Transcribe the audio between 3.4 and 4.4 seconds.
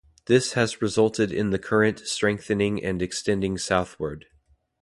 southward.